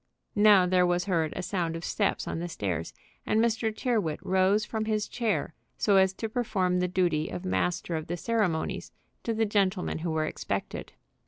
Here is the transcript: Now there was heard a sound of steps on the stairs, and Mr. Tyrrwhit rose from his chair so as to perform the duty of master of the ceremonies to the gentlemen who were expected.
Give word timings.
Now 0.33 0.65
there 0.65 0.83
was 0.87 1.05
heard 1.05 1.31
a 1.35 1.43
sound 1.43 1.75
of 1.75 1.85
steps 1.85 2.27
on 2.27 2.39
the 2.39 2.49
stairs, 2.49 2.91
and 3.23 3.39
Mr. 3.39 3.71
Tyrrwhit 3.71 4.17
rose 4.23 4.65
from 4.65 4.85
his 4.85 5.07
chair 5.07 5.53
so 5.77 5.97
as 5.97 6.11
to 6.13 6.27
perform 6.27 6.79
the 6.79 6.87
duty 6.87 7.29
of 7.29 7.45
master 7.45 7.95
of 7.95 8.07
the 8.07 8.17
ceremonies 8.17 8.91
to 9.21 9.31
the 9.31 9.45
gentlemen 9.45 9.99
who 9.99 10.09
were 10.09 10.25
expected. 10.25 10.93